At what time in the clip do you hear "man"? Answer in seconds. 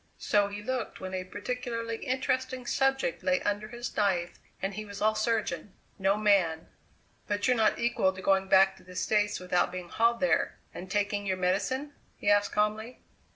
6.17-6.69